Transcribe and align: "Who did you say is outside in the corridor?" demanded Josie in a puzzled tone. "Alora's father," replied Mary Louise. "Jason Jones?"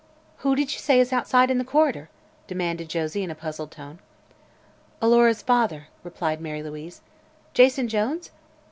"Who 0.37 0.55
did 0.55 0.73
you 0.73 0.79
say 0.79 0.99
is 0.99 1.13
outside 1.13 1.51
in 1.51 1.59
the 1.59 1.63
corridor?" 1.63 2.09
demanded 2.47 2.89
Josie 2.89 3.21
in 3.21 3.29
a 3.29 3.35
puzzled 3.35 3.69
tone. 3.69 3.99
"Alora's 4.99 5.43
father," 5.43 5.89
replied 6.03 6.41
Mary 6.41 6.63
Louise. 6.63 7.01
"Jason 7.53 7.87
Jones?" 7.87 8.31